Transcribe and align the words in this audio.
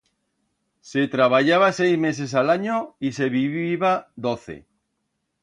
Se 0.91 1.03
traballaba 1.15 1.67
seis 1.81 1.93
meses 2.07 2.33
a 2.41 2.43
l'anyo 2.47 2.79
y 3.11 3.13
se 3.19 3.29
viviba 3.37 3.93
doce. 4.29 4.59